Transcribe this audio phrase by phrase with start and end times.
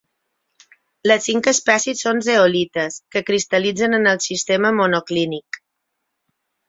[1.09, 5.61] Les cinc espècies són zeolites que cristal·litzen en el sistema monoclínic.